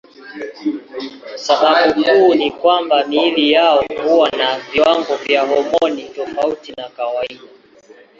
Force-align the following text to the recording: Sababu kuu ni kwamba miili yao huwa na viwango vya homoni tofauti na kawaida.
Sababu 1.35 2.03
kuu 2.03 2.33
ni 2.35 2.51
kwamba 2.51 3.05
miili 3.07 3.51
yao 3.51 3.85
huwa 4.03 4.29
na 4.31 4.59
viwango 4.59 5.15
vya 5.15 5.41
homoni 5.47 6.03
tofauti 6.09 6.71
na 6.77 6.89
kawaida. 6.89 7.41